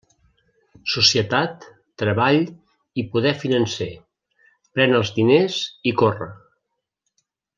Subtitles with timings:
[0.93, 1.67] Societat,
[2.03, 2.39] treball
[3.03, 3.89] i poder financer;
[4.77, 5.59] Pren els diners
[5.93, 6.31] i corre.